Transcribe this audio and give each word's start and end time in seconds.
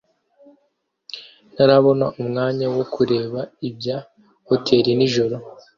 Ntarabona 1.53 2.05
umwanya 2.21 2.65
wo 2.75 2.83
kureba 2.93 3.39
ibya 3.67 3.97
hoteri 4.49 4.91
nijoro 4.97 5.35